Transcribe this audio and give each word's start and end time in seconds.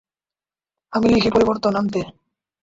আমি 0.93 1.07
লিখি 1.11 1.29
পরিবর্তন 1.31 1.73
আনতে। 1.75 2.01